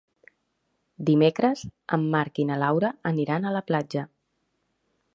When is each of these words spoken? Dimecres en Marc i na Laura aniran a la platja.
Dimecres 1.09 1.61
en 1.99 2.07
Marc 2.15 2.43
i 2.45 2.49
na 2.53 2.59
Laura 2.65 2.93
aniran 3.13 3.47
a 3.51 3.55
la 3.61 3.65
platja. 3.71 4.11